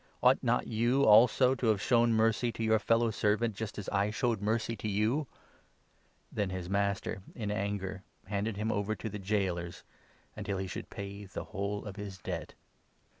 Ought 0.23 0.37
33 0.39 0.47
not 0.47 0.65
you, 0.65 1.03
also, 1.03 1.53
to 1.53 1.67
have 1.67 1.79
shown 1.79 2.11
mercy 2.11 2.51
to 2.53 2.63
your 2.63 2.79
fellow 2.79 3.11
servant, 3.11 3.55
just 3.55 3.77
as 3.77 3.87
I 3.89 4.09
showed 4.09 4.41
mercy 4.41 4.75
to 4.77 4.87
you?' 4.89 5.27
Then 6.31 6.49
his 6.49 6.67
master, 6.67 7.21
in 7.35 7.51
anger, 7.51 8.01
34 8.23 8.29
handed 8.31 8.57
him 8.57 8.71
over 8.71 8.95
to 8.95 9.09
the 9.09 9.19
gaolers, 9.19 9.83
until 10.35 10.57
he 10.57 10.65
should 10.65 10.89
pay 10.89 11.25
the 11.25 11.43
whole 11.43 11.85
of 11.85 11.97
his 11.97 12.17
debt. 12.17 12.55